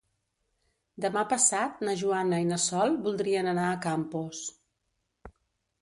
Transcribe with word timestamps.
Demà 1.05 1.23
passat 1.33 1.85
na 1.89 1.95
Joana 2.01 2.41
i 2.45 2.49
na 2.53 2.59
Sol 2.65 2.99
voldrien 3.07 3.53
anar 3.55 3.71
a 3.71 3.79
Campos. 3.87 4.45